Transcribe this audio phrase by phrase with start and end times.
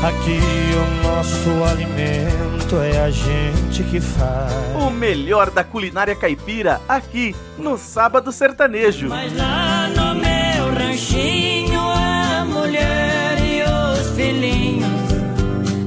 [0.00, 0.38] Aqui
[0.76, 4.52] o nosso alimento é a gente que faz.
[4.80, 9.08] O melhor da culinária caipira aqui no Sábado Sertanejo.
[9.08, 14.86] Mas lá no meu ranchinho a mulher e os filhinhos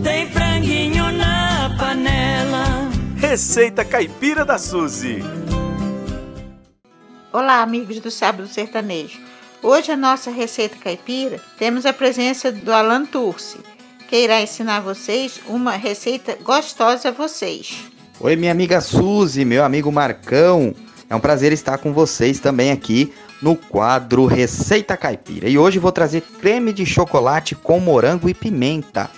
[0.04, 2.90] tem franguinho na panela.
[3.16, 5.24] Receita caipira da Suzy.
[7.32, 9.22] Olá, amigos do Sábado Sertanejo.
[9.64, 13.72] Hoje a nossa receita caipira temos a presença do Alan Turci
[14.12, 17.86] que irá ensinar vocês uma receita gostosa a vocês.
[18.20, 20.76] Oi, minha amiga Suzy, meu amigo Marcão.
[21.10, 25.48] É um prazer estar com vocês também aqui no quadro Receita Caipira.
[25.48, 29.10] E hoje vou trazer creme de chocolate com morango e pimenta.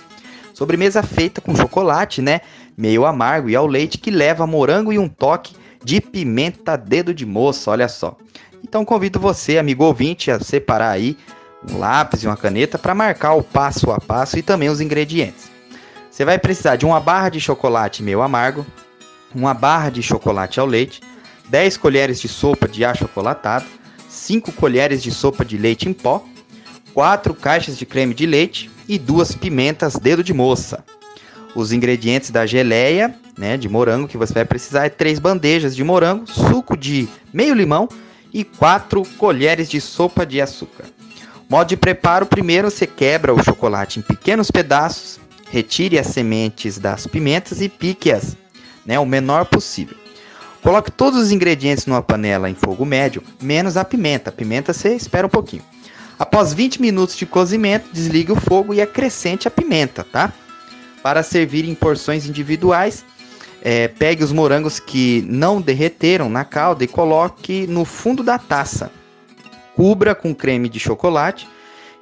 [0.52, 2.42] Sobremesa feita com chocolate, né?
[2.76, 7.26] Meio amargo e ao leite que leva morango e um toque de pimenta dedo de
[7.26, 8.16] moça, olha só.
[8.62, 11.16] Então convido você, amigo ouvinte, a separar aí
[11.70, 15.50] um lápis e uma caneta para marcar o passo a passo e também os ingredientes.
[16.10, 18.64] Você vai precisar de uma barra de chocolate meio amargo,
[19.34, 21.00] uma barra de chocolate ao leite,
[21.48, 23.64] 10 colheres de sopa de achocolatado,
[24.08, 26.24] 5 colheres de sopa de leite em pó,
[26.92, 30.84] 4 caixas de creme de leite e duas pimentas dedo de moça.
[31.54, 35.82] Os ingredientes da geleia, né, de morango que você vai precisar é 3 bandejas de
[35.82, 37.88] morango, suco de meio limão
[38.32, 40.84] e 4 colheres de sopa de açúcar.
[41.48, 45.20] Modo de preparo: primeiro você quebra o chocolate em pequenos pedaços,
[45.50, 48.36] retire as sementes das pimentas e pique-as
[48.84, 49.96] né, o menor possível.
[50.62, 54.30] Coloque todos os ingredientes numa panela em fogo médio, menos a pimenta.
[54.30, 55.62] A pimenta você espera um pouquinho.
[56.18, 60.32] Após 20 minutos de cozimento, desligue o fogo e acrescente a pimenta, tá?
[61.02, 63.04] Para servir em porções individuais,
[63.62, 68.90] é, pegue os morangos que não derreteram na calda e coloque no fundo da taça
[69.74, 71.48] cubra com creme de chocolate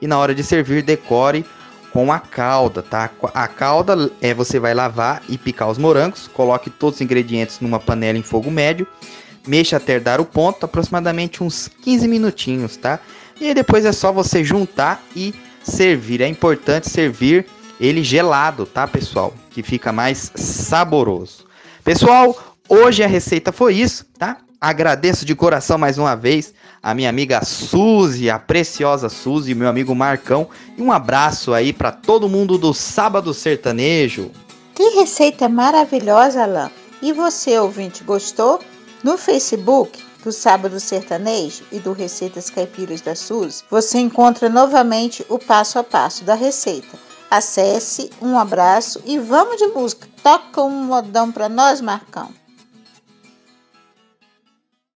[0.00, 1.44] e na hora de servir decore
[1.92, 3.10] com a calda, tá?
[3.34, 7.78] A calda é você vai lavar e picar os morangos, coloque todos os ingredientes numa
[7.78, 8.86] panela em fogo médio,
[9.46, 12.98] mexa até dar o ponto, aproximadamente uns 15 minutinhos, tá?
[13.40, 16.20] E aí depois é só você juntar e servir.
[16.20, 17.46] É importante servir
[17.80, 19.34] ele gelado, tá, pessoal?
[19.50, 21.44] Que fica mais saboroso.
[21.84, 24.38] Pessoal, hoje a receita foi isso, tá?
[24.62, 29.92] Agradeço de coração mais uma vez a minha amiga Suzy, a preciosa Suzy, meu amigo
[29.92, 30.48] Marcão.
[30.78, 34.30] E um abraço aí para todo mundo do Sábado Sertanejo.
[34.72, 36.70] Que receita maravilhosa, Alain!
[37.02, 38.60] E você, ouvinte, gostou?
[39.02, 45.40] No Facebook do Sábado Sertanejo e do Receitas Caipiras da Suzy, você encontra novamente o
[45.40, 46.96] passo a passo da receita.
[47.28, 50.06] Acesse, um abraço e vamos de música.
[50.22, 52.41] Toca um modão para nós, Marcão.